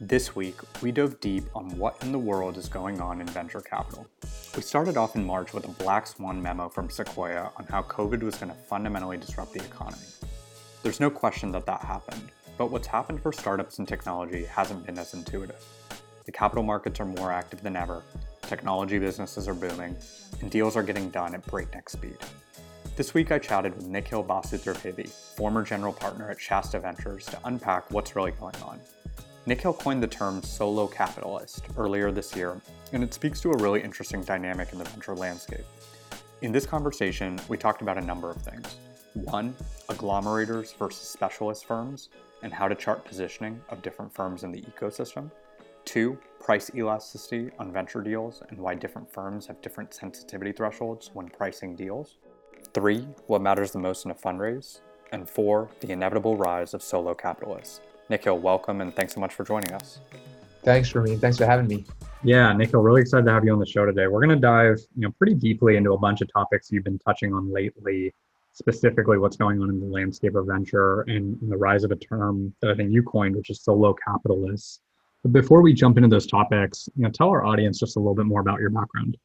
[0.00, 3.60] This week, we dove deep on what in the world is going on in venture
[3.60, 4.06] capital.
[4.54, 8.22] We started off in March with a black swan memo from Sequoia on how COVID
[8.22, 10.06] was going to fundamentally disrupt the economy.
[10.84, 15.00] There's no question that that happened, but what's happened for startups and technology hasn't been
[15.00, 15.64] as intuitive.
[16.26, 18.04] The capital markets are more active than ever,
[18.42, 19.96] technology businesses are booming,
[20.40, 22.18] and deals are getting done at breakneck speed.
[22.94, 27.38] This week I chatted with Nikhil Basu Trivedi, former general partner at Shasta Ventures, to
[27.44, 28.80] unpack what's really going on
[29.48, 32.60] Nikhil coined the term solo capitalist earlier this year,
[32.92, 35.64] and it speaks to a really interesting dynamic in the venture landscape.
[36.42, 38.76] In this conversation, we talked about a number of things.
[39.14, 39.56] One,
[39.88, 42.10] agglomerators versus specialist firms,
[42.42, 45.30] and how to chart positioning of different firms in the ecosystem.
[45.86, 51.26] Two, price elasticity on venture deals and why different firms have different sensitivity thresholds when
[51.26, 52.18] pricing deals.
[52.74, 54.80] Three, what matters the most in a fundraise.
[55.10, 57.80] And four, the inevitable rise of solo capitalists.
[58.10, 59.98] Nikhil, welcome and thanks so much for joining us.
[60.64, 61.20] Thanks, Ramin.
[61.20, 61.84] Thanks for having me.
[62.24, 64.06] Yeah, Nikhil, really excited to have you on the show today.
[64.06, 66.98] We're going to dive, you know, pretty deeply into a bunch of topics you've been
[66.98, 68.12] touching on lately,
[68.52, 71.96] specifically what's going on in the landscape of venture and, and the rise of a
[71.96, 74.80] term that I think you coined, which is solo capitalists.
[75.22, 78.14] But before we jump into those topics, you know, tell our audience just a little
[78.14, 79.16] bit more about your background.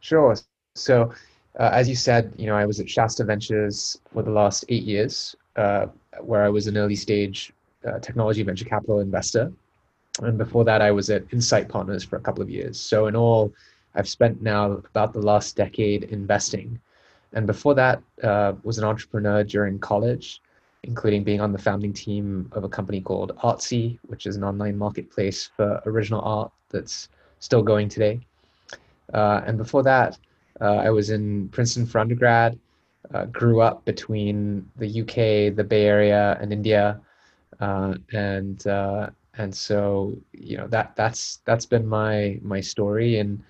[0.00, 0.36] Sure.
[0.74, 1.12] So,
[1.58, 4.84] uh, as you said, you know, I was at Shasta Ventures for the last eight
[4.84, 5.86] years, uh,
[6.20, 7.52] where I was an early stage
[7.84, 9.52] uh, technology venture capital investor.
[10.22, 12.78] And before that, I was at Insight Partners for a couple of years.
[12.78, 13.52] So, in all,
[13.94, 16.78] I've spent now about the last decade investing.
[17.32, 20.42] And before that, uh, was an entrepreneur during college,
[20.82, 24.76] including being on the founding team of a company called Artsy, which is an online
[24.76, 28.20] marketplace for original art that's still going today.
[29.12, 30.18] Uh, and before that,
[30.60, 32.58] uh, I was in Princeton for undergrad,
[33.14, 37.00] uh, grew up between the UK, the Bay Area, and India
[37.60, 43.42] uh, and uh, and so you know that that's that's been my my story and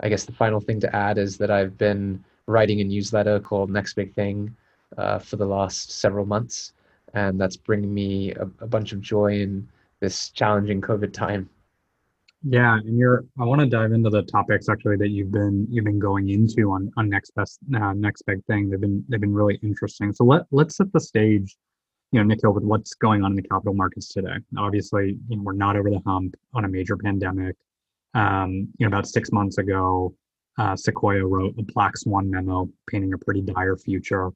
[0.00, 3.70] i guess the final thing to add is that i've been writing a newsletter called
[3.70, 4.54] next big thing
[4.98, 6.72] uh, for the last several months
[7.14, 9.66] and that's bringing me a, a bunch of joy in
[10.00, 11.48] this challenging covid time
[12.48, 13.24] yeah, and you're.
[13.40, 16.70] I want to dive into the topics actually that you've been you've been going into
[16.70, 18.70] on on next best uh, next big thing.
[18.70, 20.12] They've been they've been really interesting.
[20.12, 21.56] So let let's set the stage
[22.12, 24.36] you know, Nikhil, with what's going on in the capital markets today.
[24.56, 27.56] Obviously, you know, we're not over the hump on a major pandemic.
[28.14, 30.14] Um, you know, about six months ago,
[30.58, 34.30] uh, Sequoia wrote a black swan memo painting a pretty dire future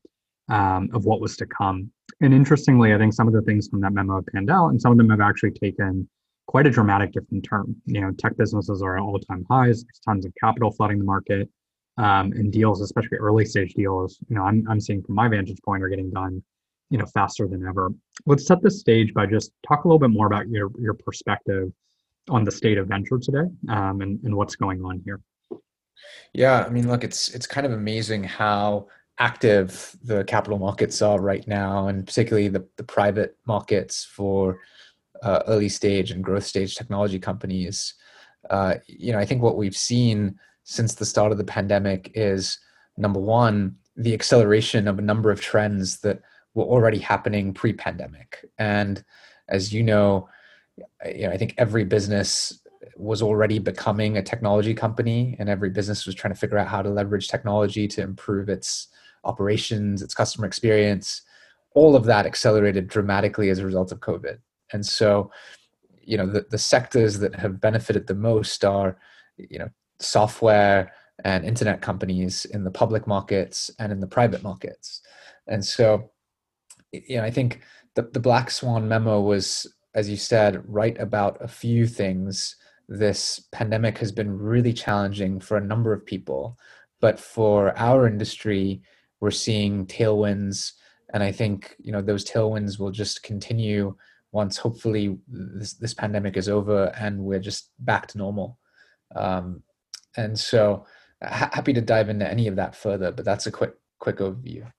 [0.49, 1.91] um, of what was to come.
[2.21, 4.81] And interestingly, I think some of the things from that memo have panned out, and
[4.81, 6.09] some of them have actually taken
[6.47, 7.75] quite a dramatic different turn.
[7.87, 9.85] You know, tech businesses are at all-time highs.
[9.85, 11.49] There's tons of capital flooding the market,
[11.97, 14.19] um, and deals, especially early stage deals.
[14.29, 16.43] You know, I'm I'm seeing from my vantage point are getting done
[16.91, 17.91] you know faster than ever.
[18.27, 21.73] Let's set the stage by just talk a little bit more about your your perspective
[22.29, 25.21] on the state of venture today um, and, and what's going on here.
[26.33, 28.87] Yeah i mean look it's it's kind of amazing how
[29.19, 34.59] active the capital markets are right now and particularly the, the private markets for
[35.23, 37.95] uh, early stage and growth stage technology companies.
[38.49, 42.59] Uh, you know i think what we've seen since the start of the pandemic is
[42.97, 46.23] number one the acceleration of a number of trends that
[46.55, 48.45] were already happening pre-pandemic.
[48.59, 49.05] And
[49.51, 50.29] as you know
[51.05, 52.59] you know i think every business
[52.97, 56.81] was already becoming a technology company and every business was trying to figure out how
[56.81, 58.89] to leverage technology to improve its
[59.25, 61.23] operations its customer experience.
[61.75, 64.39] All of that accelerated dramatically as a result of covid.
[64.73, 65.31] And so
[66.03, 68.99] you know the, the sectors that have benefited the most are
[69.37, 69.69] you know
[69.99, 70.93] software
[71.25, 75.03] and internet companies in the public markets and in the private markets.
[75.47, 76.11] And so
[76.93, 77.61] you know, I think
[77.95, 82.57] the, the Black Swan memo was, as you said, right about a few things.
[82.89, 86.59] This pandemic has been really challenging for a number of people,
[87.01, 88.83] but for our industry,
[89.21, 90.73] we're seeing tailwinds,
[91.13, 93.95] and I think you know those tailwinds will just continue
[94.33, 98.59] once hopefully this this pandemic is over and we're just back to normal.
[99.15, 99.63] Um,
[100.17, 100.87] and so,
[101.23, 104.71] ha- happy to dive into any of that further, but that's a quick quick overview.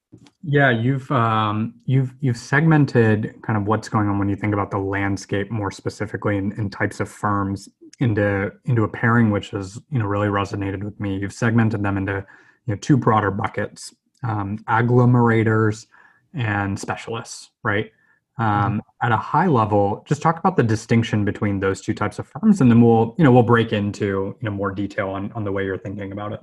[0.43, 4.71] Yeah, you've um, you've you've segmented kind of what's going on when you think about
[4.71, 7.69] the landscape more specifically in, in types of firms
[7.99, 11.17] into into a pairing which has you know really resonated with me.
[11.17, 12.25] You've segmented them into
[12.65, 13.93] you know two broader buckets:
[14.23, 15.85] um, agglomerators
[16.33, 17.91] and specialists, right?
[18.37, 18.79] Um, mm-hmm.
[19.05, 22.61] At a high level, just talk about the distinction between those two types of firms,
[22.61, 25.51] and then we'll you know we'll break into you know more detail on on the
[25.51, 26.39] way you're thinking about it.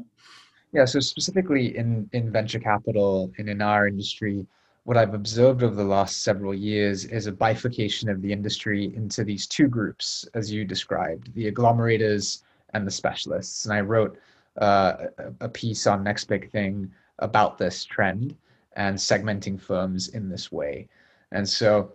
[0.73, 4.47] Yeah, so specifically in, in venture capital and in our industry,
[4.85, 9.25] what I've observed over the last several years is a bifurcation of the industry into
[9.25, 12.43] these two groups, as you described, the agglomerators
[12.75, 13.65] and the specialists.
[13.65, 14.19] And I wrote
[14.59, 15.07] uh,
[15.41, 18.37] a piece on Next Big Thing about this trend
[18.77, 20.89] and segmenting firms in this way.
[21.33, 21.93] And so,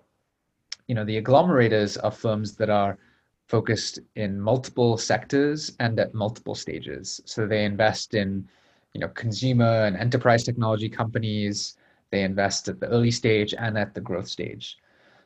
[0.88, 2.98] you know, the agglomerators are firms that are
[3.48, 7.22] focused in multiple sectors and at multiple stages.
[7.26, 8.48] So they invest in,
[8.94, 11.78] you know, consumer and enterprise technology companies.
[12.12, 14.78] They invest at the early stage and at the growth stage.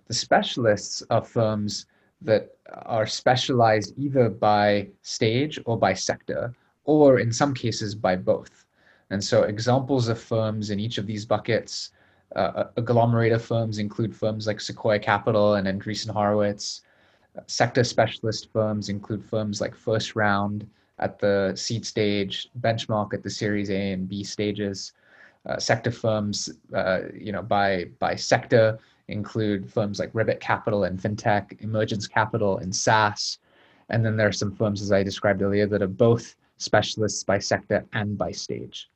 [0.08, 1.86] The specialists are firms
[2.22, 6.54] that are specialized either by stage or by sector,
[6.86, 8.66] or in some cases by both.
[9.10, 11.92] And so examples of firms in each of these buckets,
[12.36, 16.82] uh, agglomerator firms include firms like Sequoia Capital and Andreessen Horowitz.
[17.48, 20.68] Sector specialist firms include firms like First Round
[21.00, 24.94] at the seed stage, Benchmark at the Series A and B stages.
[25.46, 28.78] Uh, sector firms, uh, you know, by by sector
[29.08, 33.38] include firms like Ribbit Capital and FinTech, Emergence Capital and SaaS,
[33.90, 37.40] and then there are some firms, as I described earlier, that are both specialists by
[37.40, 38.90] sector and by stage.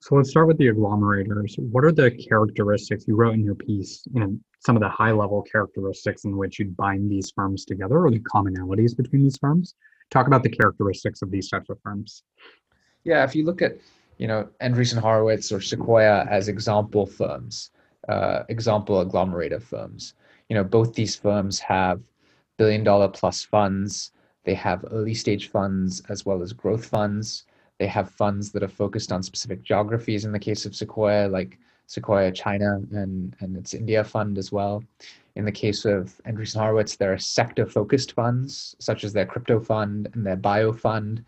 [0.00, 1.58] So let's start with the agglomerators.
[1.58, 5.10] What are the characteristics you wrote in your piece, you know, some of the high
[5.10, 9.74] level characteristics in which you'd bind these firms together or the commonalities between these firms?
[10.10, 12.22] Talk about the characteristics of these types of firms.
[13.04, 13.78] Yeah, if you look at,
[14.16, 17.70] you know, Andreessen Horowitz or Sequoia as example firms,
[18.08, 20.14] uh, example agglomerator firms,
[20.48, 22.00] you know, both these firms have
[22.56, 24.12] billion dollar plus funds.
[24.44, 27.44] They have early stage funds as well as growth funds.
[27.78, 31.58] They have funds that are focused on specific geographies in the case of Sequoia, like
[31.88, 34.84] Sequoia China and, and its India fund as well.
[35.36, 39.58] In the case of Andreessen Horowitz, there are sector focused funds, such as their crypto
[39.58, 41.24] fund and their bio fund.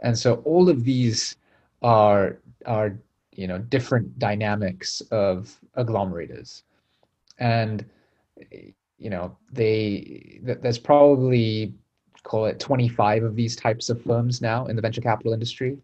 [0.00, 1.36] And so all of these
[1.82, 2.98] are, are
[3.32, 6.62] you know, different dynamics of agglomerators.
[7.38, 7.84] And,
[8.98, 11.72] you know, they, there's probably
[12.22, 15.78] call it 25 of these types of firms now in the venture capital industry.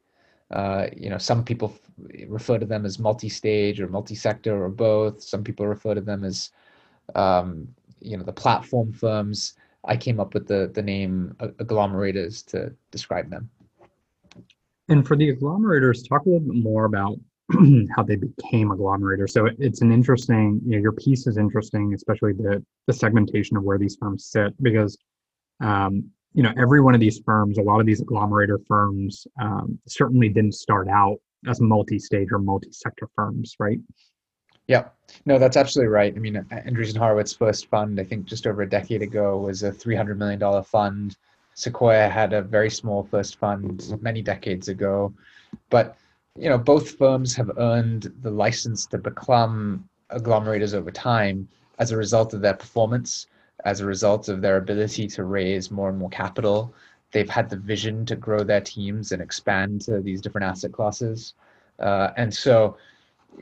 [0.53, 1.75] Uh, you know, some people
[2.27, 5.23] refer to them as multi-stage or multi-sector or both.
[5.23, 6.51] Some people refer to them as,
[7.15, 7.69] um,
[8.01, 9.55] you know, the platform firms.
[9.85, 13.51] I came up with the the name agglomerators to describe them.
[14.89, 17.19] And for the agglomerators, talk a little bit more about
[17.97, 19.31] how they became agglomerators.
[19.31, 23.65] So it's an interesting, you know, your piece is interesting, especially the the segmentation of
[23.65, 24.97] where these firms sit, because
[25.61, 29.79] um, you know, every one of these firms, a lot of these agglomerator firms, um,
[29.87, 31.19] certainly didn't start out
[31.49, 33.79] as multi-stage or multi-sector firms, right?
[34.69, 34.89] Yeah,
[35.27, 36.15] no, that's absolutely right.
[36.15, 39.73] I mean, Andreessen Horowitz first fund, I think just over a decade ago, was a
[39.73, 41.17] $300 million fund.
[41.55, 45.13] Sequoia had a very small first fund many decades ago.
[45.69, 45.97] But,
[46.39, 51.97] you know, both firms have earned the license to become agglomerators over time as a
[51.97, 53.27] result of their performance
[53.65, 56.75] as a result of their ability to raise more and more capital.
[57.13, 61.35] They've had the vision to grow their teams and expand to these different asset classes.
[61.79, 62.77] Uh, and so,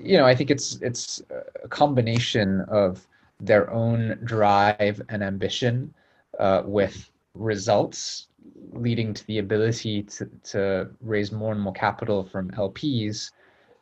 [0.00, 1.22] you know, I think it's it's
[1.62, 3.06] a combination of
[3.40, 5.92] their own drive and ambition
[6.38, 8.28] uh, with results
[8.72, 13.30] leading to the ability to, to raise more and more capital from LPs.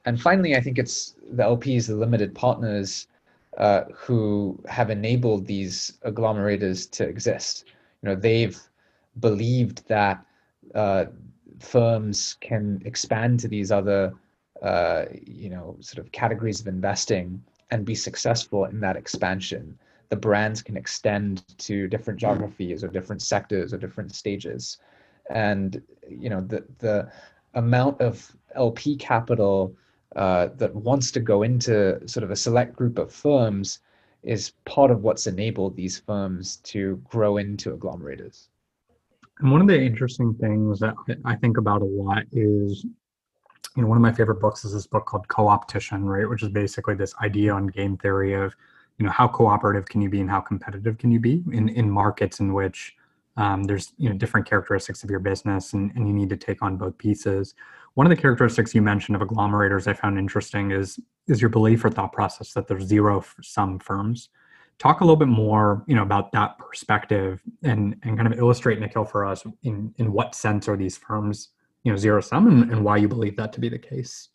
[0.05, 3.09] And finally, I think it's the LPs, the limited partners,
[3.59, 7.65] uh, who have enabled these agglomerators to exist.
[8.03, 8.59] You know, they've
[9.19, 10.25] believed that
[10.75, 11.07] uh,
[11.59, 14.15] firms can expand to these other,
[14.63, 19.77] uh, you know, sort of categories of investing and be successful in that expansion.
[20.09, 24.79] The brands can extend to different geographies or different sectors or different stages,
[25.31, 27.11] and you know the the
[27.55, 29.75] amount of LP capital
[30.19, 33.79] uh, that wants to go into sort of a select group of firms
[34.25, 38.49] is part of what's enabled these firms to grow into agglomerators.
[39.39, 40.95] And one of the interesting things that
[41.25, 42.85] I think about a lot is,
[43.77, 46.29] you know, one of my favorite books is this book called Co-opetition, right?
[46.29, 48.57] Which is basically this idea on game theory of,
[48.99, 51.89] you know, how cooperative can you be and how competitive can you be in, in
[51.89, 52.97] markets in which
[53.37, 56.61] um, there's, you know, different characteristics of your business and, and you need to take
[56.61, 57.55] on both pieces.
[57.99, 61.85] One of the characteristics you mentioned of agglomerators I found interesting is is your belief
[61.85, 64.29] or thought process that there's zero sum firms.
[64.79, 68.79] Talk a little bit more, you know, about that perspective and and kind of illustrate,
[68.79, 71.49] Nikhil, for us in in what sense are these firms,
[71.83, 74.29] you know, zero sum and, and why you believe that to be the case.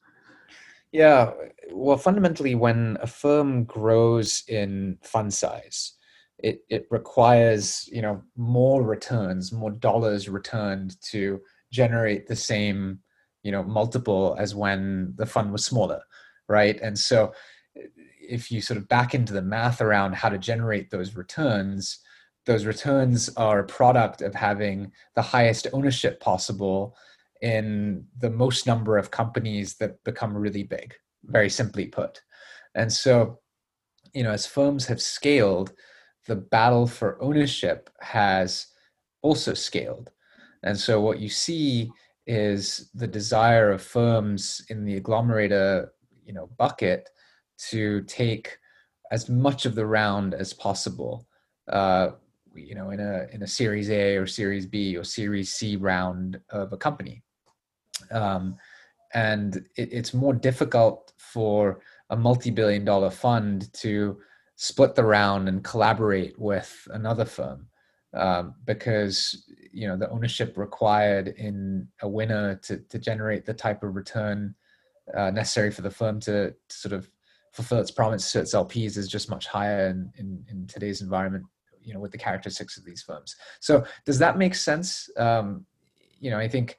[0.91, 1.31] Yeah,
[1.71, 5.93] well, fundamentally, when a firm grows in fund size,
[6.37, 11.39] it it requires you know more returns, more dollars returned to
[11.71, 12.99] generate the same
[13.43, 16.01] you know multiple as when the fund was smaller
[16.47, 17.31] right and so
[18.27, 21.99] if you sort of back into the math around how to generate those returns,
[22.45, 26.95] those returns are a product of having the highest ownership possible
[27.41, 30.93] in the most number of companies that become really big,
[31.25, 32.21] very simply put.
[32.75, 33.39] And so,
[34.13, 35.73] you know, as firms have scaled,
[36.25, 38.67] the battle for ownership has
[39.21, 40.11] also scaled.
[40.63, 41.91] And so what you see
[42.25, 45.89] is the desire of firms in the agglomerator,
[46.25, 47.09] you know, bucket
[47.69, 48.57] to take
[49.11, 51.27] as much of the round as possible.
[51.67, 52.11] Uh,
[52.55, 56.39] you know, in a in a Series A or Series B or Series C round
[56.51, 57.23] of a company,
[58.11, 58.55] um,
[59.13, 64.19] and it, it's more difficult for a multi-billion dollar fund to
[64.55, 67.67] split the round and collaborate with another firm
[68.13, 73.83] um, because you know the ownership required in a winner to, to generate the type
[73.83, 74.55] of return
[75.17, 77.09] uh, necessary for the firm to, to, sort of
[77.51, 81.43] fulfill its promise to its LPs is just much higher in, in, in, today's environment,
[81.83, 83.35] you know, with the characteristics of these firms.
[83.59, 85.09] So does that make sense?
[85.17, 85.65] Um,
[86.19, 86.77] you know, I think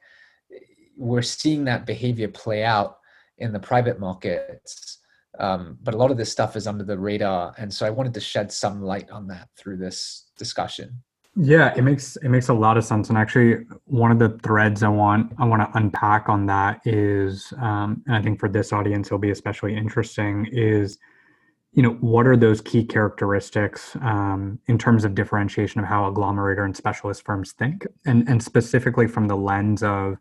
[0.97, 2.97] we're seeing that behavior play out
[3.37, 4.99] in the private markets.
[5.39, 7.53] Um, but a lot of this stuff is under the radar.
[7.57, 11.03] And so I wanted to shed some light on that through this discussion.
[11.37, 13.09] Yeah, it makes it makes a lot of sense.
[13.09, 17.51] And actually, one of the threads I want I want to unpack on that is,
[17.59, 20.97] um, and I think for this audience it'll be especially interesting is,
[21.73, 26.63] you know, what are those key characteristics um, in terms of differentiation of how agglomerator
[26.63, 30.17] and specialist firms think, and and specifically from the lens of,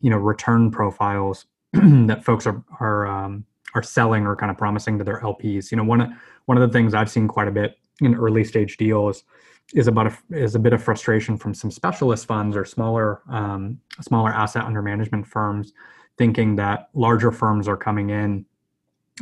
[0.00, 1.44] you know, return profiles
[1.74, 3.44] that folks are are um,
[3.74, 5.70] are selling or kind of promising to their LPs.
[5.70, 6.08] You know, one of
[6.46, 9.24] one of the things I've seen quite a bit in early stage deals
[9.72, 13.80] is about a, is a bit of frustration from some specialist funds or smaller um,
[14.00, 15.72] smaller asset under management firms
[16.18, 18.44] thinking that larger firms are coming in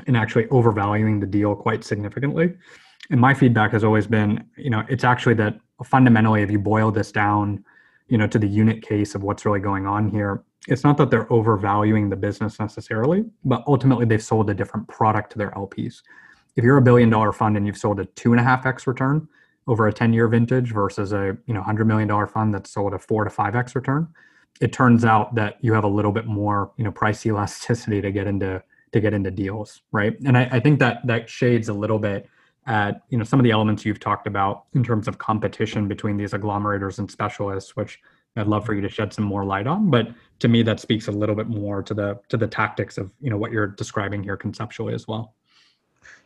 [0.07, 2.53] and actually overvaluing the deal quite significantly.
[3.11, 6.91] And my feedback has always been you know it's actually that fundamentally if you boil
[6.91, 7.65] this down
[8.09, 11.11] you know to the unit case of what's really going on here it's not that
[11.11, 16.03] they're overvaluing the business necessarily but ultimately they've sold a different product to their lps
[16.57, 18.87] if you're a billion dollar fund and you've sold a two and a half x
[18.87, 19.27] return
[19.66, 22.99] over a 10 year vintage versus a you know $100 million fund that's sold a
[22.99, 24.09] 4 to 5x return.
[24.61, 28.11] It turns out that you have a little bit more you know price elasticity to
[28.11, 30.19] get into to get into deals right?
[30.26, 32.28] And I, I think that that shades a little bit
[32.66, 36.16] at you know some of the elements you've talked about in terms of competition between
[36.16, 37.99] these agglomerators and specialists which
[38.35, 39.90] I'd love for you to shed some more light on.
[39.90, 43.11] But to me that speaks a little bit more to the to the tactics of
[43.21, 45.35] you know what you're describing here conceptually as well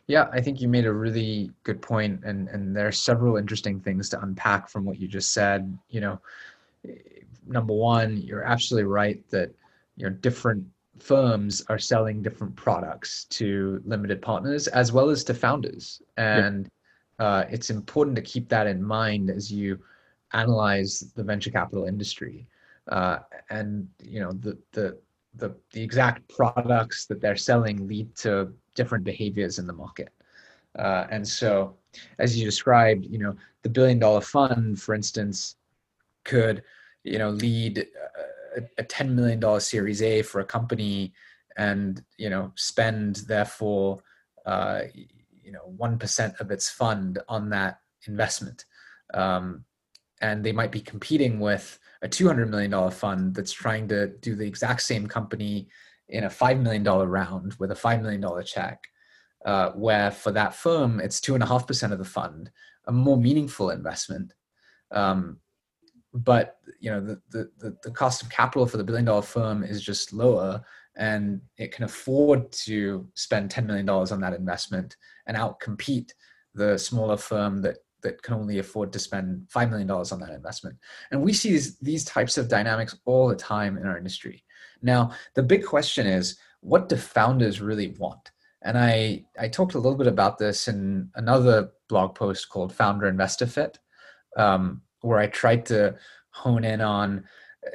[0.07, 3.79] yeah, I think you made a really good point, and and there are several interesting
[3.79, 5.77] things to unpack from what you just said.
[5.89, 6.21] You know,
[7.45, 9.51] number one, you're absolutely right that
[9.97, 10.65] you know different
[10.99, 16.69] firms are selling different products to limited partners as well as to founders, and
[17.19, 17.25] yeah.
[17.25, 19.77] uh, it's important to keep that in mind as you
[20.31, 22.47] analyze the venture capital industry.
[22.87, 24.97] Uh, and you know the the
[25.37, 30.09] the the exact products that they're selling lead to different behaviors in the market.
[30.77, 31.75] Uh, and so,
[32.19, 35.55] as you described, you know, the billion dollar fund, for instance,
[36.23, 36.61] could,
[37.03, 37.87] you know, lead
[38.57, 41.13] a, a $10 million series A for a company
[41.57, 44.03] and, you know, spend therefore,
[44.45, 44.81] uh,
[45.43, 48.65] you know, 1% of its fund on that investment.
[49.13, 49.63] Um,
[50.21, 54.45] and they might be competing with a $200 million fund that's trying to do the
[54.45, 55.67] exact same company
[56.09, 58.87] in a $5 million round with a $5 million check,
[59.45, 62.51] uh, where for that firm, it's 2.5% of the fund,
[62.85, 64.33] a more meaningful investment.
[64.91, 65.37] Um,
[66.13, 67.21] but you know the,
[67.59, 70.63] the, the cost of capital for the billion dollar firm is just lower
[70.95, 74.97] and it can afford to spend $10 million on that investment
[75.27, 76.11] and outcompete
[76.55, 80.77] the smaller firm that that can only afford to spend $5 million on that investment.
[81.11, 84.43] And we see these, these types of dynamics all the time in our industry.
[84.81, 88.31] Now, the big question is what do founders really want?
[88.61, 93.07] And I, I talked a little bit about this in another blog post called Founder
[93.07, 93.79] Investor Fit,
[94.35, 95.95] um, where I tried to
[96.31, 97.23] hone in on,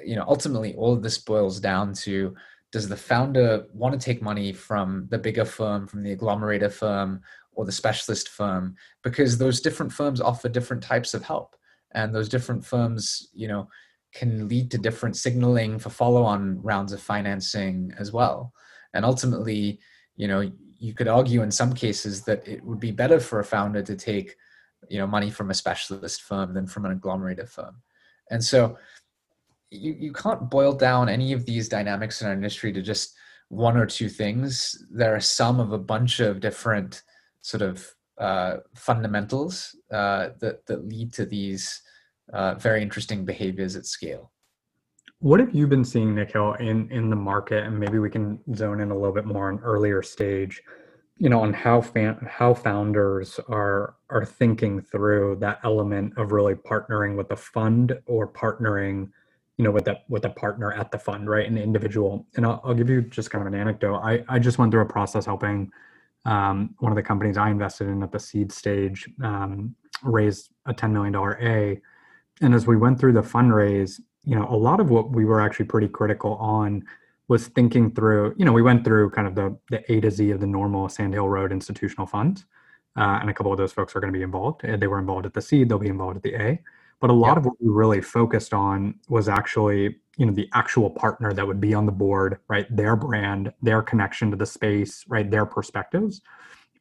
[0.05, 2.35] you know, ultimately all of this boils down to
[2.73, 7.21] does the founder want to take money from the bigger firm, from the agglomerator firm,
[7.55, 8.75] or the specialist firm?
[9.03, 11.57] Because those different firms offer different types of help.
[11.95, 13.69] And those different firms, you know,
[14.15, 18.53] can lead to different signaling for follow-on rounds of financing as well.
[18.95, 19.81] And ultimately,
[20.17, 23.45] you know, you could argue in some cases that it would be better for a
[23.45, 24.37] founder to take,
[24.89, 27.77] you know, money from a specialist firm than from an agglomerated firm.
[28.31, 28.77] And so
[29.71, 33.15] you, you can't boil down any of these dynamics in our industry to just
[33.49, 34.85] one or two things.
[34.91, 37.03] There are some of a bunch of different
[37.43, 37.87] sort of
[38.19, 41.83] uh, fundamentals uh, that that lead to these
[42.33, 44.33] uh, very interesting behaviors at scale.
[45.19, 48.81] What have you been seeing, Nikhil, in in the market, and maybe we can zone
[48.81, 50.63] in a little bit more on earlier stage,
[51.19, 56.55] you know, on how fan, how founders are are thinking through that element of really
[56.55, 59.11] partnering with the fund or partnering,
[59.57, 62.27] you know, with that with a partner at the fund, right, an individual.
[62.37, 63.99] And I'll, I'll give you just kind of an anecdote.
[63.99, 65.71] I I just went through a process helping
[66.25, 70.75] um, one of the companies I invested in at the seed stage um, raised a
[70.75, 71.81] $10 million A.
[72.45, 75.41] And as we went through the fundraise, you know, a lot of what we were
[75.41, 76.85] actually pretty critical on
[77.29, 80.31] was thinking through, you know, we went through kind of the, the A to Z
[80.31, 82.45] of the normal Sandhill Road institutional funds.
[82.97, 84.63] Uh, and a couple of those folks are going to be involved.
[84.63, 86.61] They were involved at the seed, they'll be involved at the A.
[87.03, 90.89] But a lot of what we really focused on was actually, you know, the actual
[90.89, 92.65] partner that would be on the board, right?
[92.75, 95.29] Their brand, their connection to the space, right?
[95.29, 96.23] Their perspectives.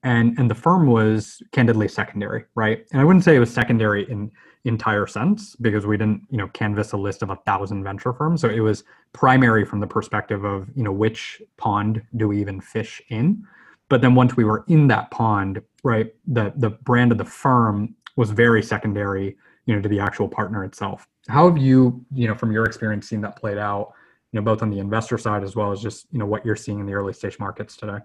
[0.04, 2.86] And and the firm was candidly secondary, right?
[2.92, 4.32] And I wouldn't say it was secondary in
[4.66, 8.42] entire sense because we didn't you know canvas a list of a thousand venture firms
[8.42, 12.62] so it was primary from the perspective of you know which pond do we even
[12.62, 13.44] fish in
[13.90, 17.96] but then once we were in that pond right the the brand of the firm
[18.18, 21.08] was very secondary you know to the actual partner itself.
[21.28, 23.94] How have you you know from your experience seen that played out
[24.32, 26.56] you know both on the investor side as well as just you know what you're
[26.56, 28.00] seeing in the early stage markets today?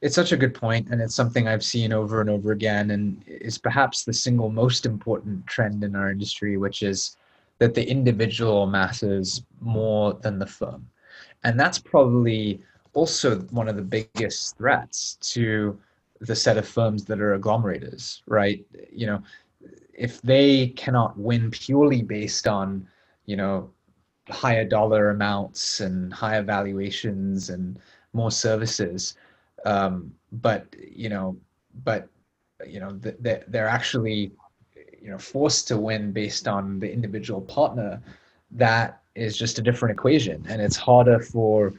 [0.00, 3.22] It's such a good point, and it's something I've seen over and over again, and
[3.26, 7.16] is perhaps the single most important trend in our industry, which is
[7.58, 10.86] that the individual matters more than the firm,
[11.44, 12.60] and that's probably
[12.92, 15.78] also one of the biggest threats to
[16.20, 18.64] the set of firms that are agglomerators, right?
[18.92, 19.22] You know,
[19.96, 22.86] if they cannot win purely based on,
[23.26, 23.70] you know,
[24.28, 27.78] higher dollar amounts and higher valuations and
[28.12, 29.16] more services,
[29.64, 31.36] um, but you know,
[31.84, 32.08] but
[32.66, 34.32] you know, they're actually
[35.00, 38.00] you know forced to win based on the individual partner.
[38.50, 41.72] That is just a different equation, and it's harder for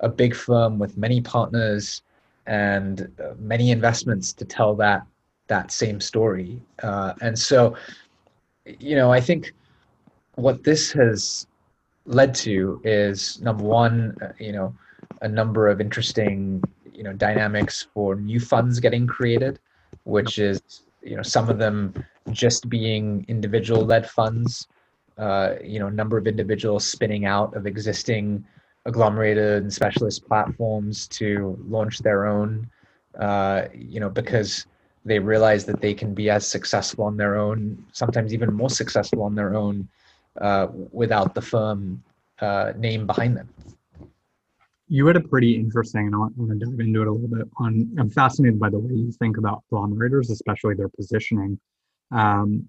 [0.00, 2.02] a big firm with many partners
[2.46, 5.06] and uh, many investments to tell that
[5.50, 6.62] that same story.
[6.82, 7.76] Uh, and so,
[8.78, 9.52] you know, I think
[10.36, 11.46] what this has
[12.06, 14.74] led to is number one, uh, you know,
[15.20, 16.62] a number of interesting
[17.00, 19.58] you know dynamics for new funds getting created,
[20.04, 20.60] which is
[21.02, 21.94] you know some of them
[22.30, 24.68] just being individual led funds.
[25.16, 28.44] Uh, you know, number of individuals spinning out of existing
[28.86, 32.68] agglomerated and specialist platforms to launch their own.
[33.18, 34.66] Uh, you know, because
[35.04, 39.22] they realize that they can be as successful on their own, sometimes even more successful
[39.22, 39.88] on their own,
[40.40, 42.02] uh, without the firm
[42.40, 43.48] uh, name behind them
[44.90, 47.48] you had a pretty interesting, and I want, to dive into it a little bit.
[47.58, 51.60] On, I'm fascinated by the way you think about agglomerators, especially their positioning.
[52.10, 52.68] Um,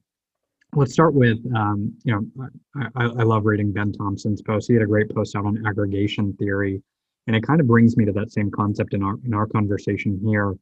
[0.76, 2.48] let's start with, um, you know,
[2.96, 4.67] I, I, love reading Ben Thompson's post.
[4.67, 6.84] He had a great post out on aggregation theory,
[7.26, 10.22] and it kind of brings me to that same concept in our in our conversation
[10.24, 10.56] here.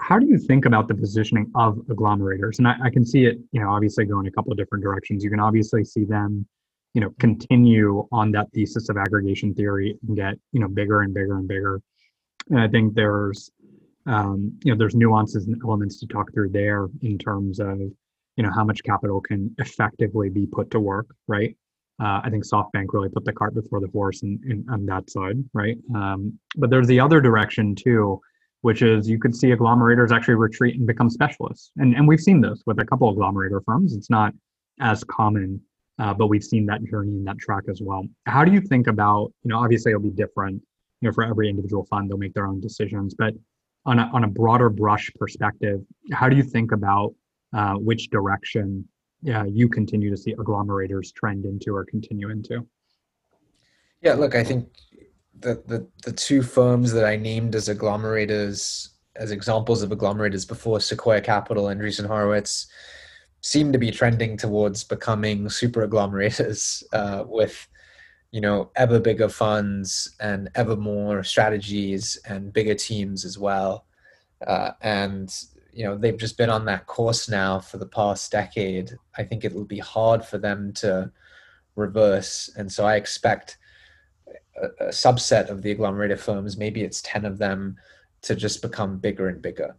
[0.00, 2.58] How do you think about the positioning of agglomerators?
[2.58, 5.24] And I, I can see it, you know, obviously going a couple of different directions.
[5.24, 6.46] You can obviously see them
[6.94, 11.12] you know continue on that thesis of aggregation theory and get you know bigger and
[11.12, 11.82] bigger and bigger
[12.50, 13.50] and i think there's
[14.06, 18.42] um, you know there's nuances and elements to talk through there in terms of you
[18.42, 21.56] know how much capital can effectively be put to work right
[22.00, 25.36] uh, i think softbank really put the cart before the horse in, on that side
[25.52, 28.20] right um, but there's the other direction too
[28.64, 32.40] which is you could see agglomerators actually retreat and become specialists and and we've seen
[32.40, 34.32] this with a couple of agglomerator firms it's not
[34.80, 35.60] as common
[35.98, 38.04] uh, but we've seen that journey and that track as well.
[38.26, 40.62] How do you think about, you know, obviously it'll be different,
[41.00, 43.34] you know, for every individual fund, they'll make their own decisions, but
[43.86, 45.80] on a, on a broader brush perspective,
[46.12, 47.14] how do you think about
[47.52, 48.86] uh, which direction
[49.32, 52.66] uh, you continue to see agglomerators trend into or continue into?
[54.00, 54.68] Yeah, look, I think
[55.40, 60.80] the, the, the two firms that I named as agglomerators, as examples of agglomerators before
[60.80, 62.66] Sequoia Capital and Andreessen Horowitz,
[63.40, 67.68] seem to be trending towards becoming super agglomerators uh, with
[68.32, 73.84] you know ever bigger funds and ever more strategies and bigger teams as well.
[74.46, 75.32] Uh, and
[75.72, 78.96] you know they've just been on that course now for the past decade.
[79.16, 81.10] I think it will be hard for them to
[81.76, 82.50] reverse.
[82.56, 83.58] And so i expect
[84.62, 87.76] a, a subset of the agglomerator firms maybe it's 10 of them
[88.22, 89.74] to just become bigger and bigger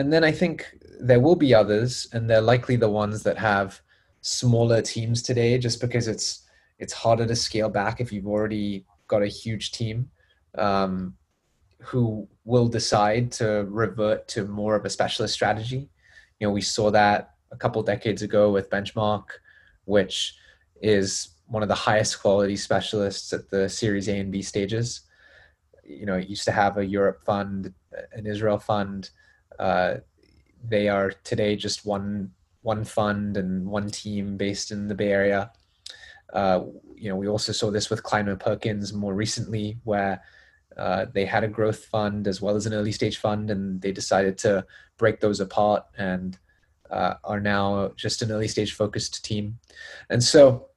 [0.00, 3.80] and then I think there will be others, and they're likely the ones that have
[4.22, 6.46] smaller teams today, just because it's
[6.78, 10.10] it's harder to scale back if you've already got a huge team.
[10.56, 11.14] Um,
[11.82, 15.88] who will decide to revert to more of a specialist strategy.
[16.38, 19.24] You know, we saw that a couple decades ago with Benchmark,
[19.84, 20.34] which
[20.82, 25.02] is one of the highest quality specialists at the Series A and B stages.
[25.84, 27.74] You know, it used to have a Europe fund,
[28.12, 29.10] an Israel fund.
[29.58, 29.96] Uh,
[30.62, 32.30] they are today just one
[32.62, 35.50] one fund and one team based in the Bay Area.
[36.32, 36.60] Uh,
[36.94, 40.22] you know, we also saw this with Kleiner Perkins more recently, where
[40.76, 43.90] uh, they had a growth fund as well as an early stage fund, and they
[43.90, 44.64] decided to
[44.98, 46.38] break those apart and
[46.90, 49.58] uh, are now just an early stage focused team.
[50.10, 50.69] And so,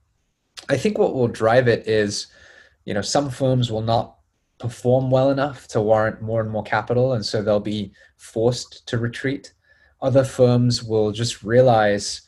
[0.69, 2.27] I think what will drive it is,
[2.85, 4.17] you know, some firms will not
[4.59, 8.97] perform well enough to warrant more and more capital, and so they'll be forced to
[8.97, 9.53] retreat.
[10.01, 12.21] Other firms will just realize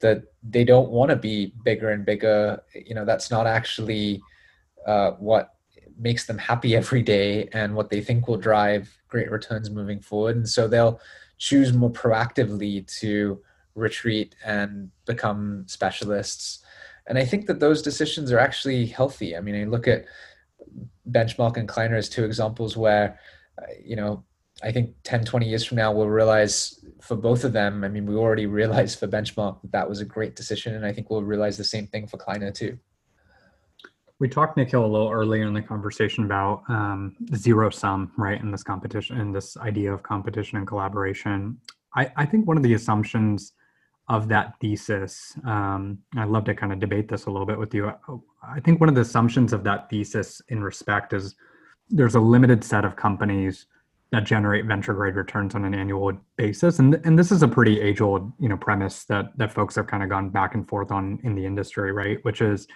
[0.00, 2.62] that they don't want to be bigger and bigger.
[2.74, 4.22] You know, that's not actually
[4.86, 5.54] uh, what
[5.98, 10.36] makes them happy every day and what they think will drive great returns moving forward.
[10.36, 11.00] And so they'll
[11.38, 13.40] choose more proactively to
[13.74, 16.62] retreat and become specialists.
[17.10, 19.36] And I think that those decisions are actually healthy.
[19.36, 20.04] I mean, I look at
[21.10, 23.18] Benchmark and Kleiner as two examples where,
[23.60, 24.22] uh, you know,
[24.62, 28.06] I think 10, 20 years from now, we'll realize for both of them, I mean,
[28.06, 30.76] we already realized for Benchmark that that was a great decision.
[30.76, 32.78] And I think we'll realize the same thing for Kleiner too.
[34.20, 38.52] We talked, Nikhil, a little earlier in the conversation about um, zero sum, right, in
[38.52, 41.58] this competition, in this idea of competition and collaboration.
[41.96, 43.54] I, I think one of the assumptions
[44.10, 47.72] of that thesis, um, I'd love to kind of debate this a little bit with
[47.72, 47.92] you.
[48.42, 51.36] I think one of the assumptions of that thesis in respect is
[51.88, 53.66] there's a limited set of companies
[54.10, 56.80] that generate venture grade returns on an annual basis.
[56.80, 59.86] And and this is a pretty age old you know premise that that folks have
[59.86, 62.18] kind of gone back and forth on in the industry right?
[62.24, 62.66] Which is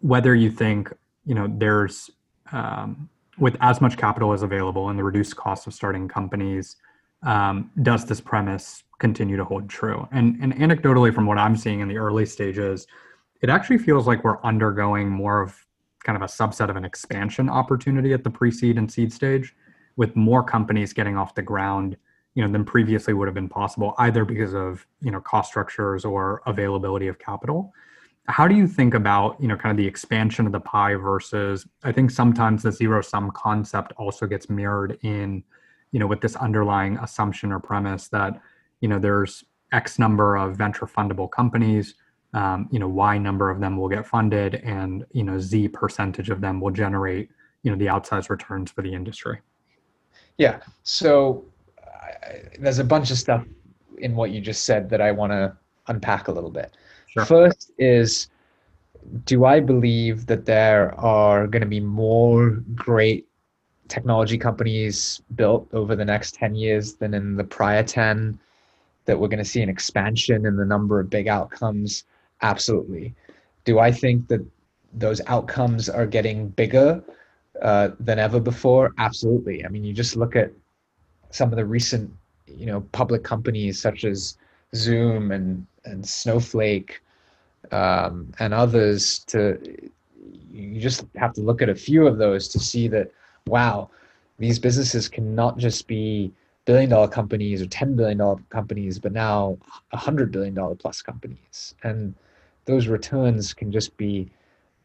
[0.00, 0.92] whether you think
[1.24, 2.10] you know there's
[2.52, 3.08] um,
[3.38, 6.76] with as much capital as available and the reduced cost of starting companies
[7.22, 10.08] um, does this premise continue to hold true.
[10.12, 12.86] And and anecdotally from what i'm seeing in the early stages
[13.42, 15.54] it actually feels like we're undergoing more of
[16.04, 19.54] kind of a subset of an expansion opportunity at the pre-seed and seed stage
[19.96, 21.96] with more companies getting off the ground
[22.34, 26.04] you know than previously would have been possible either because of you know cost structures
[26.04, 27.72] or availability of capital.
[28.28, 31.66] How do you think about you know kind of the expansion of the pie versus
[31.82, 35.42] i think sometimes the zero sum concept also gets mirrored in
[35.92, 38.40] you know with this underlying assumption or premise that
[38.80, 41.94] you know there's x number of venture fundable companies
[42.34, 46.30] um, you know y number of them will get funded and you know z percentage
[46.30, 47.30] of them will generate
[47.62, 49.40] you know the outsized returns for the industry
[50.38, 50.60] yeah.
[50.82, 51.44] So
[51.82, 53.44] I, there's a bunch of stuff
[53.98, 55.56] in what you just said that I want to
[55.88, 56.76] unpack a little bit.
[57.08, 57.24] Sure.
[57.24, 58.28] First is
[59.24, 63.28] do I believe that there are going to be more great
[63.88, 68.38] technology companies built over the next 10 years than in the prior 10?
[69.06, 72.04] That we're going to see an expansion in the number of big outcomes?
[72.42, 73.14] Absolutely.
[73.64, 74.44] Do I think that
[74.92, 77.02] those outcomes are getting bigger
[77.62, 78.92] uh, than ever before?
[78.98, 79.64] Absolutely.
[79.64, 80.52] I mean, you just look at
[81.30, 82.10] some of the recent,
[82.46, 84.36] you know, public companies such as
[84.74, 87.02] Zoom and and Snowflake
[87.70, 89.20] um, and others.
[89.28, 89.58] To
[90.52, 93.10] you just have to look at a few of those to see that
[93.46, 93.90] wow,
[94.38, 96.32] these businesses cannot just be
[96.66, 99.58] billion dollar companies or ten billion dollar companies, but now
[99.92, 102.14] a hundred billion dollar plus companies, and
[102.66, 104.28] those returns can just be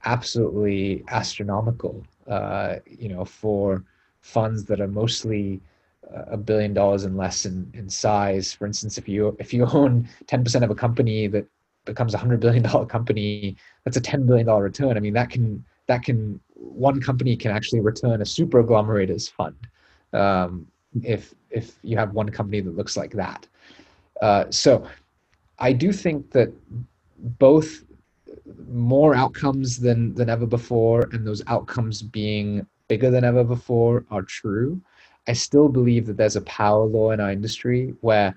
[0.05, 3.83] absolutely astronomical uh, you know, for
[4.21, 5.59] funds that are mostly
[6.15, 8.53] uh, a billion dollars and less in, in size.
[8.53, 11.45] For instance, if you if you own 10% of a company that
[11.85, 14.97] becomes a hundred billion dollar company, that's a $10 billion return.
[14.97, 19.55] I mean, that can that can one company can actually return a super agglomerator's fund
[20.13, 20.67] um,
[21.03, 23.47] if if you have one company that looks like that.
[24.21, 24.87] Uh, so
[25.59, 26.51] I do think that
[27.17, 27.83] both
[28.67, 34.21] more outcomes than than ever before and those outcomes being bigger than ever before are
[34.21, 34.81] true
[35.27, 38.35] i still believe that there's a power law in our industry where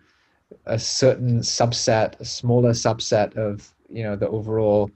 [0.66, 4.90] a certain subset a smaller subset of you know the overall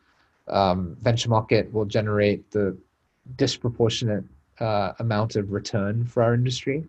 [0.48, 2.76] um, venture market will generate the
[3.36, 4.24] disproportionate
[4.60, 6.84] uh, amount of return for our industry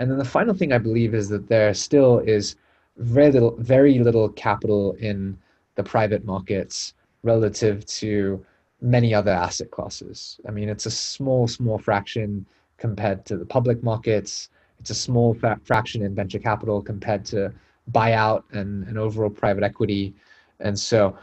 [0.00, 2.56] and then the final thing i believe is that there still is
[2.96, 5.38] very little very little capital in
[5.76, 8.44] the private markets relative to
[8.80, 10.40] many other asset classes.
[10.46, 12.46] I mean, it's a small, small fraction
[12.78, 14.48] compared to the public markets.
[14.80, 17.52] It's a small fa- fraction in venture capital compared to
[17.92, 20.14] buyout and, and overall private equity.
[20.60, 21.16] And so,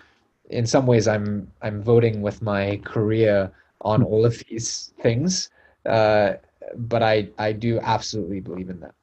[0.49, 5.49] in some ways, I'm I'm voting with my career on all of these things.
[5.85, 6.33] Uh,
[6.75, 8.93] but I I do absolutely believe in that.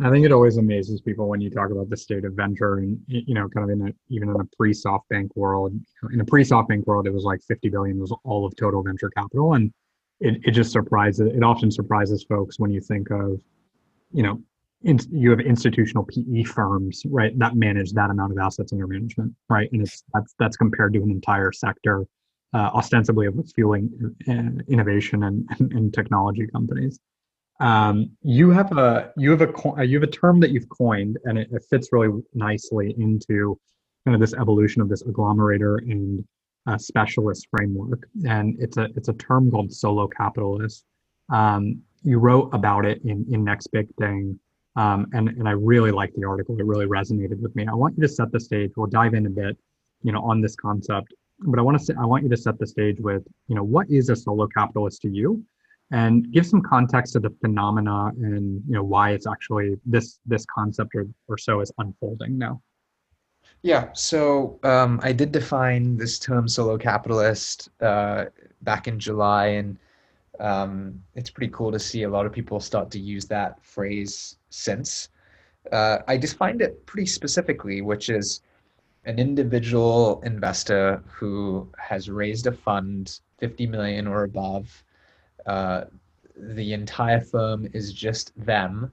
[0.00, 2.98] I think it always amazes people when you talk about the state of venture and
[3.06, 5.78] you know kind of in a even in a pre SoftBank world
[6.12, 9.10] in a pre SoftBank world it was like 50 billion was all of total venture
[9.10, 9.70] capital and
[10.20, 13.40] it, it just surprises it often surprises folks when you think of
[14.12, 14.40] you know
[14.84, 19.34] in, you have institutional PE firms right that manage that amount of assets under management
[19.50, 22.06] right and it's that's that's compared to an entire sector
[22.54, 23.90] uh, ostensibly of what's fueling
[24.28, 26.98] uh, innovation and, and technology companies
[27.62, 31.16] um, you have a you have a uh, you have a term that you've coined,
[31.24, 33.58] and it, it fits really nicely into
[34.04, 36.24] kind of this evolution of this agglomerator and
[36.66, 38.08] uh, specialist framework.
[38.26, 40.84] And it's a it's a term called solo capitalist.
[41.30, 44.40] Um, you wrote about it in in Next Big Thing,
[44.74, 46.58] um, and and I really liked the article.
[46.58, 47.68] It really resonated with me.
[47.68, 48.72] I want you to set the stage.
[48.76, 49.56] We'll dive in a bit,
[50.02, 51.14] you know, on this concept.
[51.44, 53.64] But I want to say I want you to set the stage with, you know,
[53.64, 55.44] what is a solo capitalist to you,
[55.92, 60.44] and give some context to the phenomena and you know why it's actually this this
[60.46, 62.60] concept or, or so is unfolding now.
[63.62, 68.24] Yeah so um, i did define this term solo capitalist uh,
[68.62, 69.78] back in july and
[70.40, 74.38] um, it's pretty cool to see a lot of people start to use that phrase
[74.50, 75.10] since.
[75.70, 78.40] Uh, i defined it pretty specifically which is
[79.04, 84.84] an individual investor who has raised a fund 50 million or above
[85.46, 85.84] uh,
[86.36, 88.92] the entire firm is just them.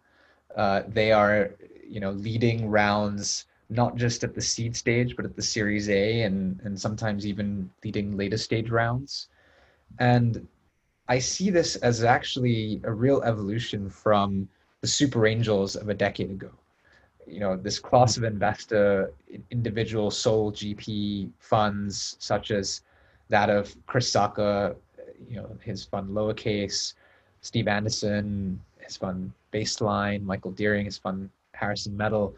[0.56, 1.52] Uh, they are,
[1.88, 6.24] you know, leading rounds not just at the seed stage, but at the Series A,
[6.24, 9.28] and and sometimes even leading later stage rounds.
[10.00, 10.48] And
[11.08, 14.50] I see this as actually a real evolution from
[14.82, 16.52] the super angels of a decade ago.
[17.30, 19.14] You know, this class of investor,
[19.52, 22.82] individual sole GP funds, such as
[23.30, 24.76] that of Chris Sacca
[25.28, 26.94] you know his fund lowercase,
[27.42, 32.36] Steve Anderson, his fund baseline, Michael Dearing, his fund Harrison Metal.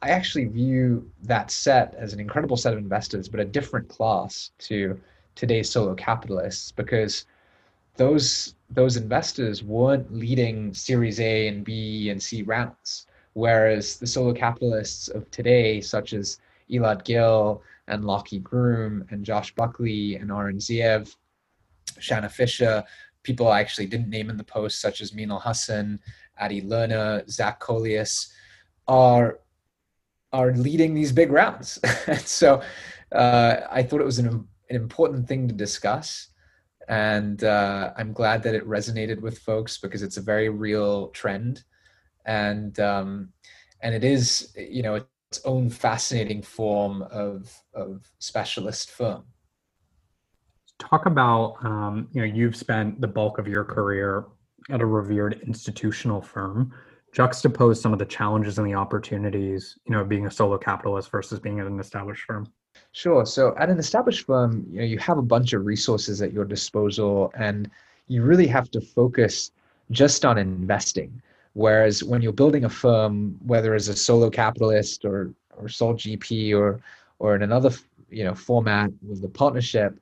[0.00, 4.52] I actually view that set as an incredible set of investors, but a different class
[4.60, 4.98] to
[5.34, 7.26] today's solo capitalists because
[7.96, 14.32] those those investors weren't leading Series A and B and C rounds, whereas the solo
[14.32, 16.38] capitalists of today, such as
[16.70, 21.14] Elad Gil and Lachy Groom and Josh Buckley and Oren Zeev,
[22.00, 22.84] Shana Fisher,
[23.22, 26.00] people I actually didn't name in the post, such as Minal Hassan,
[26.40, 28.32] Adi Lerner, Zach Coelius,
[28.86, 29.40] are
[30.32, 31.78] are leading these big rounds.
[32.24, 32.62] so
[33.12, 36.28] uh, I thought it was an, an important thing to discuss.
[36.88, 41.64] And uh, I'm glad that it resonated with folks because it's a very real trend.
[42.28, 43.32] And um,
[43.80, 49.24] and it is, you know, its own fascinating form of, of specialist firm
[50.78, 54.24] talk about um, you know you've spent the bulk of your career
[54.70, 56.72] at a revered institutional firm.
[57.14, 61.40] Juxtapose some of the challenges and the opportunities you know being a solo capitalist versus
[61.40, 62.46] being at an established firm.
[62.92, 63.26] Sure.
[63.26, 66.44] So at an established firm you know you have a bunch of resources at your
[66.44, 67.70] disposal and
[68.06, 69.50] you really have to focus
[69.90, 71.20] just on investing
[71.58, 76.56] whereas when you're building a firm whether as a solo capitalist or or sole gp
[76.56, 76.80] or
[77.18, 77.70] or in another
[78.10, 79.98] you know format with the partnership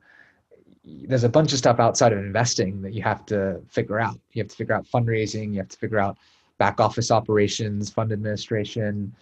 [0.87, 4.19] there's a bunch of stuff outside of investing that you have to figure out.
[4.33, 5.53] You have to figure out fundraising.
[5.53, 6.16] You have to figure out
[6.59, 9.12] back office operations, fund administration.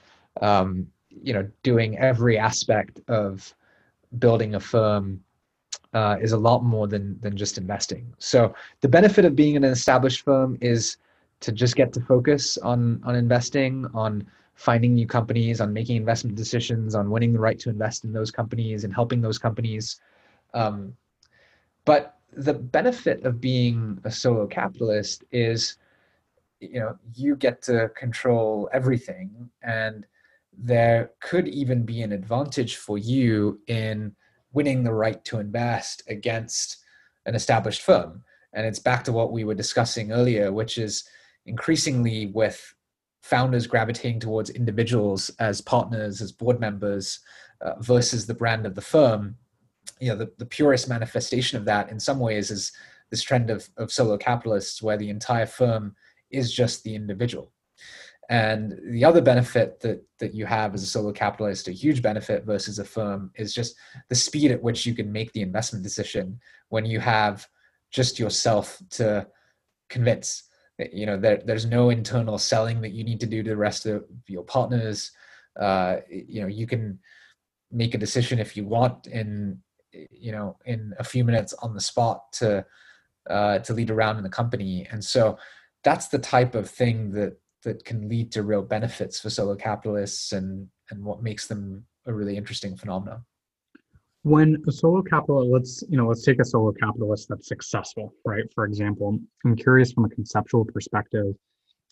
[0.43, 3.55] Um, you know, doing every aspect of
[4.19, 5.23] building a firm
[5.95, 8.13] uh, is a lot more than than just investing.
[8.19, 10.99] So the benefit of being in an established firm is
[11.41, 16.37] to just get to focus on on investing, on finding new companies, on making investment
[16.37, 20.01] decisions, on winning the right to invest in those companies and helping those companies.
[20.55, 20.97] Um,
[21.85, 25.77] but the benefit of being a solo capitalist is,
[26.61, 30.07] you know, you get to control everything, and
[30.57, 34.15] there could even be an advantage for you in
[34.53, 36.79] winning the right to invest against
[37.27, 38.23] an established firm.
[38.53, 41.05] And it's back to what we were discussing earlier, which is
[41.47, 42.75] increasingly with
[43.23, 47.21] founders gravitating towards individuals as partners, as board members,
[47.61, 49.37] uh, versus the brand of the firm
[50.01, 52.73] you know the, the purest manifestation of that in some ways is
[53.11, 55.95] this trend of, of solo capitalists where the entire firm
[56.31, 57.53] is just the individual.
[58.31, 62.45] And the other benefit that that you have as a solo capitalist a huge benefit
[62.45, 63.77] versus a firm is just
[64.09, 67.47] the speed at which you can make the investment decision when you have
[67.91, 69.27] just yourself to
[69.91, 70.45] convince
[70.93, 73.87] you know there, there's no internal selling that you need to do to the rest
[73.87, 75.13] of your partners.
[75.59, 76.99] Uh, you know you can
[77.71, 79.59] make a decision if you want in
[80.11, 82.65] you know in a few minutes on the spot to
[83.31, 84.87] uh, to lead around in the company.
[84.91, 85.39] And so
[85.83, 90.33] that's the type of thing that that can lead to real benefits for solo capitalists
[90.33, 93.25] and and what makes them a really interesting phenomenon
[94.25, 98.45] when a solo capitalist let's you know let's take a solo capitalist that's successful right?
[98.55, 101.35] For example i'm curious from a conceptual perspective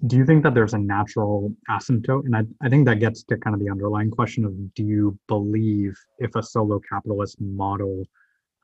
[0.06, 2.24] do you think that there's a natural asymptote?
[2.24, 5.18] And I, I think that gets to kind of the underlying question of do you
[5.28, 8.04] believe if a solo capitalist model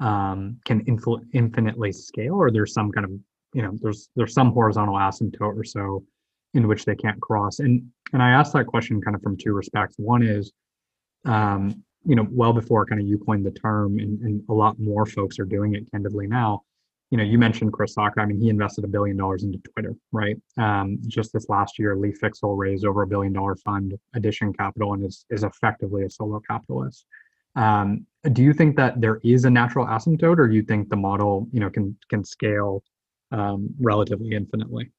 [0.01, 3.13] um, can infl- infinitely scale or there's some kind of
[3.55, 6.05] you know there's there's some horizontal asymptote or so
[6.55, 7.61] in which they can't cross?
[7.61, 9.95] And and i asked that question kind of from two respects.
[9.99, 10.53] One is
[11.25, 14.79] um, you know, well before kind of you coined the term, and, and a lot
[14.79, 16.63] more folks are doing it candidly now.
[17.11, 18.19] You know, you mentioned Chris Sacca.
[18.19, 20.37] I mean, he invested a billion dollars into Twitter, right?
[20.59, 24.93] Um, just this last year, Lee Fixel raised over a billion dollar fund, Addition Capital,
[24.93, 27.07] and is is effectively a solo capitalist.
[27.57, 30.97] Um, do you think that there is a natural asymptote, or do you think the
[30.97, 32.83] model, you know, can can scale
[33.33, 34.91] um, relatively infinitely?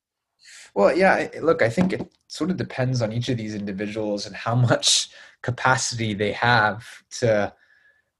[0.73, 1.27] Well, yeah.
[1.41, 5.09] Look, I think it sort of depends on each of these individuals and how much
[5.41, 6.85] capacity they have
[7.19, 7.53] to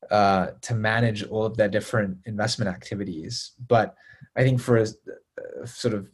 [0.09, 3.51] uh, to manage all of their different investment activities.
[3.67, 3.95] But
[4.35, 4.87] I think for a,
[5.61, 6.09] a sort of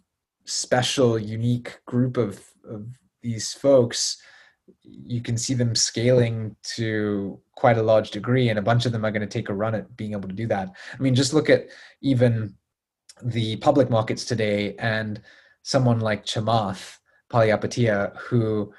[0.46, 2.88] special, unique group of, of
[3.22, 4.18] these folks,
[4.82, 9.06] you can see them scaling to quite a large degree, and a bunch of them
[9.06, 10.70] are going to take a run at being able to do that.
[10.94, 11.68] I mean, just look at
[12.02, 12.56] even
[13.24, 15.22] the public markets today, and
[15.66, 16.98] someone like Chamath
[17.32, 18.72] Palihapitiya, who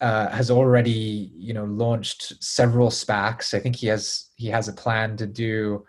[0.00, 3.54] uh, has already you know launched several SPACs.
[3.54, 5.84] I think he has he has a plan to do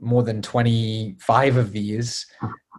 [0.00, 2.26] more than 25 of these.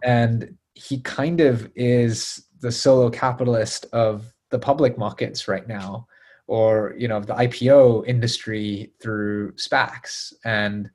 [0.04, 6.06] And he kind of is the solo capitalist of the public markets right now
[6.46, 10.32] or you know the IPO industry through SPACs.
[10.44, 10.90] And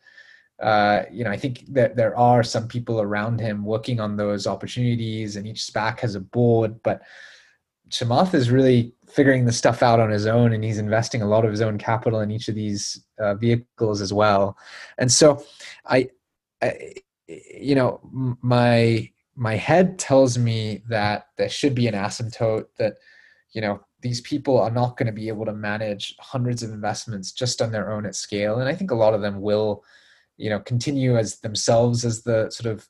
[0.62, 4.48] uh, you know I think that there are some people around him working on those
[4.48, 7.02] opportunities and each SPAC has a board but
[7.90, 11.44] Chamath is really figuring the stuff out on his own and he's investing a lot
[11.44, 14.58] of his own capital in each of these uh, vehicles as well.
[14.98, 15.44] And so
[15.86, 16.10] I,
[16.62, 16.94] I,
[17.28, 18.00] you know
[18.42, 22.96] my my head tells me that there should be an asymptote that
[23.54, 27.32] you know these people are not going to be able to manage hundreds of investments
[27.32, 29.84] just on their own at scale and i think a lot of them will
[30.42, 32.88] you know continue as themselves as the sort of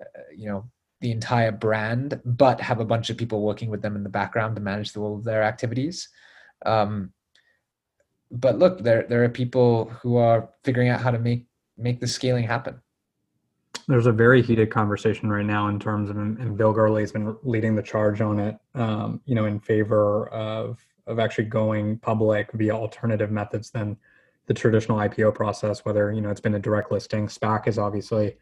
[0.00, 0.68] uh, you know
[1.00, 4.54] the entire brand, but have a bunch of people working with them in the background
[4.54, 6.10] to manage all of their activities.
[6.66, 7.12] Um,
[8.30, 11.46] but look, there there are people who are figuring out how to make
[11.78, 12.80] make the scaling happen.
[13.88, 17.36] There's a very heated conversation right now in terms of, and Bill Gurley has been
[17.42, 18.56] leading the charge on it.
[18.74, 23.96] Um, you know, in favor of of actually going public via alternative methods than
[24.50, 25.84] the traditional IPO process.
[25.84, 28.36] Whether you know it's been a direct listing, SPAC is obviously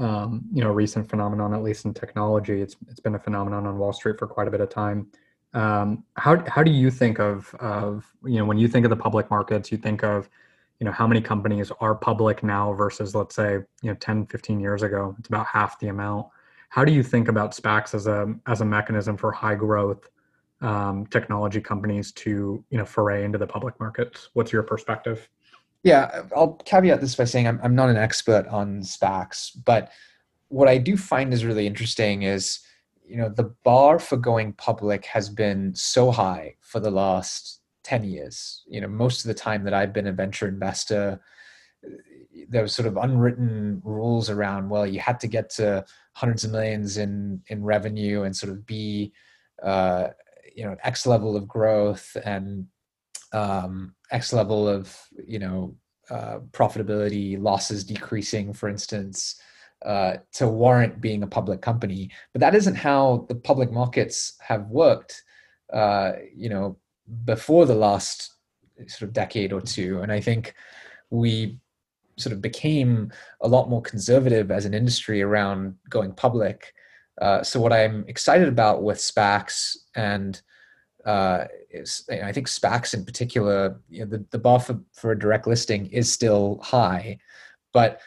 [0.00, 2.60] um, you know a recent phenomenon, at least in technology.
[2.60, 5.06] It's it's been a phenomenon on Wall Street for quite a bit of time.
[5.54, 8.96] Um, how how do you think of of you know when you think of the
[8.96, 10.28] public markets, you think of
[10.80, 14.58] you know how many companies are public now versus let's say you know 10 15
[14.58, 16.26] years ago it's about half the amount
[16.70, 20.08] how do you think about spacs as a as a mechanism for high growth
[20.60, 25.28] um, technology companies to you know foray into the public markets what's your perspective
[25.82, 29.90] yeah, I'll caveat this by saying I'm, I'm not an expert on SPACs, but
[30.48, 32.60] what I do find is really interesting is,
[33.04, 38.04] you know, the bar for going public has been so high for the last 10
[38.04, 38.62] years.
[38.66, 41.20] You know, most of the time that I've been a venture investor,
[42.48, 46.52] there was sort of unwritten rules around, well, you had to get to hundreds of
[46.52, 49.12] millions in, in revenue and sort of be,
[49.62, 50.08] uh,
[50.54, 52.66] you know, X level of growth and
[53.32, 55.76] um, X level of you know
[56.10, 59.40] uh, profitability, losses decreasing, for instance,
[59.84, 62.10] uh, to warrant being a public company.
[62.32, 65.22] But that isn't how the public markets have worked.
[65.72, 66.76] Uh, you know,
[67.24, 68.34] before the last
[68.88, 70.54] sort of decade or two, and I think
[71.10, 71.58] we
[72.18, 76.74] sort of became a lot more conservative as an industry around going public.
[77.20, 80.40] Uh, so what I'm excited about with SPACs and
[81.04, 81.44] uh,
[82.10, 85.86] I think SPACs in particular, you know, the, the bar for, for a direct listing
[85.86, 87.18] is still high.
[87.72, 88.00] But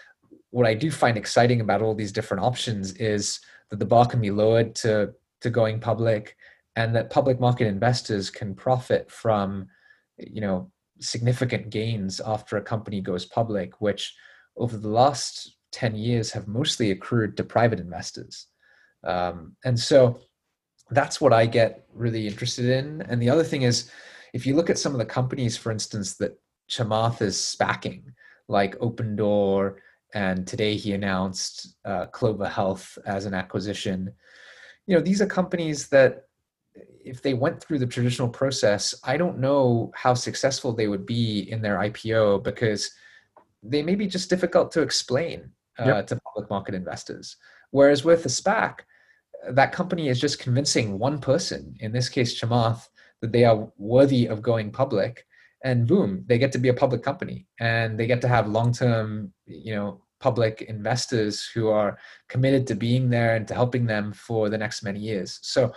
[0.52, 3.40] what I do find exciting about all these different options is
[3.70, 6.38] that the bar can be lowered to, to going public
[6.76, 9.68] and that public market investors can profit from,
[10.18, 14.16] you know, significant gains after a company goes public, which
[14.58, 18.48] over the last 10 years have mostly accrued to private investors.
[19.04, 20.20] Um, and so
[20.92, 23.02] that's what I get really interested in.
[23.04, 23.92] And the other thing is,
[24.34, 26.38] if you look at some of the companies, for instance, that
[26.70, 28.04] Chamath is spacking,
[28.48, 29.76] like Opendoor,
[30.14, 34.12] and today he announced uh, Clover Health as an acquisition.
[34.88, 36.24] you know these are companies that
[37.04, 41.52] if they went through the traditional process i don't know how successful they would be
[41.52, 42.92] in their ipo because
[43.64, 46.08] they may be just difficult to explain uh, yep.
[46.08, 47.38] to public market investors
[47.72, 48.80] whereas with a spac
[49.52, 52.88] that company is just convincing one person in this case chamath
[53.22, 55.26] that they are worthy of going public.
[55.64, 57.48] And boom they get to be a public company.
[57.60, 61.98] And they get to have long-term you know public investors who are
[62.30, 65.40] committed to being there and to helping them for the next many years.
[65.42, 65.74] So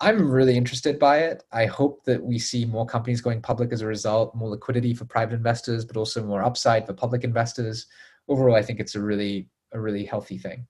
[0.00, 1.44] i'm really interested by it.
[1.52, 5.04] I hope that we see more companies going public as a result more liquidity for
[5.04, 7.86] private investors but also more upside for public investors.
[8.28, 10.66] Overall i think it's a really a really healthy thing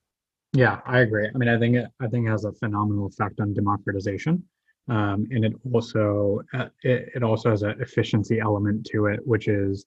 [0.52, 1.28] yeah i agree.
[1.32, 4.42] I mean i think it i think it has a phenomenal effect on democratization
[4.88, 9.48] um, and it also uh, it, it also has an efficiency element to it which
[9.48, 9.86] is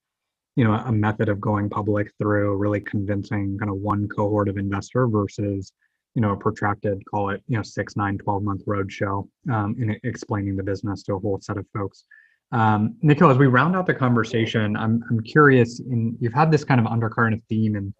[0.55, 4.57] you know a method of going public through really convincing kind of one cohort of
[4.57, 5.71] investor versus
[6.15, 9.99] you know a protracted call it you know six nine 12 month roadshow um, in
[10.03, 12.05] explaining the business to a whole set of folks.
[12.51, 16.79] Um, as we round out the conversation i'm, I'm curious in you've had this kind
[16.79, 17.93] of undercurrent of theme in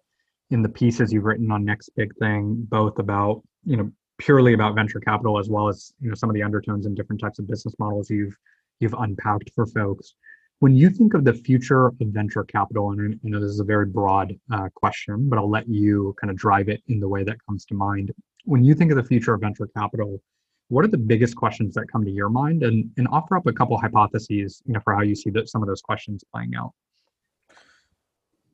[0.50, 4.74] in the pieces you've written on next big thing both about you know purely about
[4.74, 7.46] venture capital as well as you know some of the undertones and different types of
[7.46, 8.36] business models you've
[8.80, 10.14] you've unpacked for folks.
[10.58, 13.64] When you think of the future of venture capital and i know this is a
[13.64, 17.24] very broad uh, question but i'll let you kind of drive it in the way
[17.24, 18.12] that comes to mind.
[18.44, 20.20] When you think of the future of venture capital
[20.68, 22.64] what are the biggest questions that come to your mind?
[22.64, 25.62] And, and offer up a couple hypotheses you know for how you see that some
[25.62, 26.72] of those questions playing out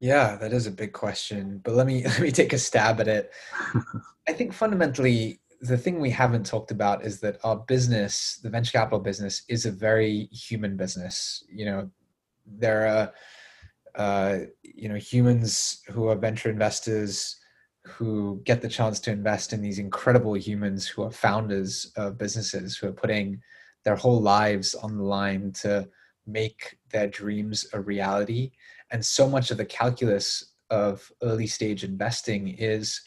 [0.02, 3.08] yeah that is a big question but let me let me take a stab at
[3.08, 3.32] it
[4.28, 8.72] i think fundamentally the thing we haven't talked about is that our business, the venture
[8.72, 11.44] capital business, is a very human business.
[11.48, 11.90] You know,
[12.44, 13.12] there are
[13.94, 17.38] uh, you know humans who are venture investors
[17.84, 22.76] who get the chance to invest in these incredible humans who are founders of businesses
[22.76, 23.40] who are putting
[23.84, 25.88] their whole lives on the line to
[26.26, 28.50] make their dreams a reality.
[28.92, 33.00] And so much of the calculus of early stage investing is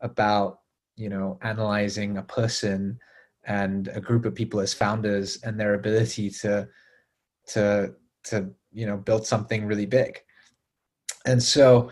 [0.00, 0.60] about
[0.96, 2.98] you know analyzing a person
[3.44, 6.68] and a group of people as founders and their ability to
[7.48, 10.20] to to you know build something really big.
[11.26, 11.90] And so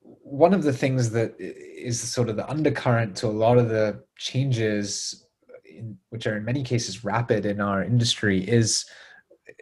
[0.00, 4.02] one of the things that is sort of the undercurrent to a lot of the
[4.16, 5.26] changes
[5.64, 8.86] in, which are in many cases rapid in our industry is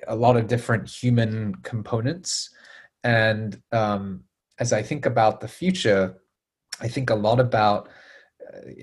[0.06, 2.50] a lot of different human components
[3.04, 4.24] and um,
[4.58, 6.14] as i think about the future
[6.80, 7.88] i think a lot about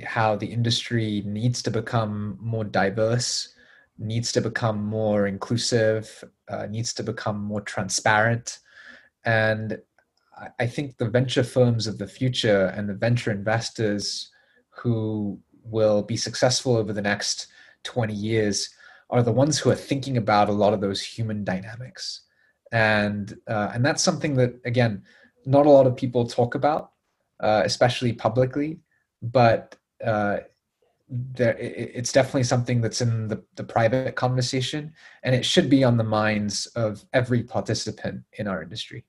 [0.05, 3.53] how the industry needs to become more diverse,
[3.97, 8.59] needs to become more inclusive, uh, needs to become more transparent.
[9.25, 9.81] And
[10.59, 14.31] I think the venture firms of the future and the venture investors
[14.69, 17.47] who will be successful over the next
[17.83, 18.69] 20 years
[19.09, 22.21] are the ones who are thinking about a lot of those human dynamics.
[22.71, 25.03] And, uh, and that's something that, again,
[25.45, 26.91] not a lot of people talk about,
[27.39, 28.79] uh, especially publicly
[29.21, 30.37] but uh,
[31.09, 34.93] there it's definitely something that's in the, the private conversation
[35.23, 39.05] and it should be on the minds of every participant in our industry.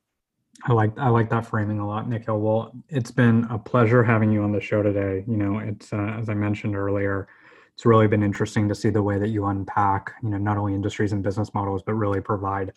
[0.64, 2.40] I like i like that framing a lot nikhil.
[2.40, 5.24] Well it's been a pleasure having you on the show today.
[5.26, 7.28] You know it's uh, as i mentioned earlier
[7.74, 10.74] it's really been interesting to see the way that you unpack you know not only
[10.74, 12.72] industries and business models but really provide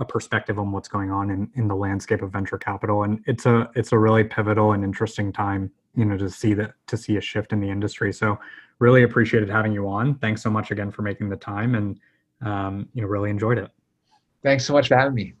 [0.00, 3.04] a perspective on what's going on in, in the landscape of venture capital.
[3.04, 6.74] And it's a it's a really pivotal and interesting time you know to see that
[6.86, 8.12] to see a shift in the industry.
[8.12, 8.38] So
[8.78, 10.16] really appreciated having you on.
[10.16, 11.98] Thanks so much again for making the time and
[12.42, 13.70] um, you know really enjoyed it.
[14.42, 15.34] Thanks so much for having me